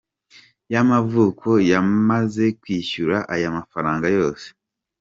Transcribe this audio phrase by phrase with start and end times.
[0.73, 4.47] yamavuko yamaze kwishyura aya mafaranga yose.